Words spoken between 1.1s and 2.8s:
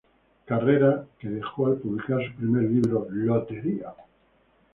que dejó al publicar su primer